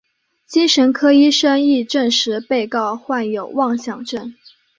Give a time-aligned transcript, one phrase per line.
[0.47, 4.33] 精神科医生亦证实被告患有妄想症。